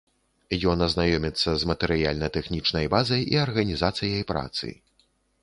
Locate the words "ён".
0.71-0.79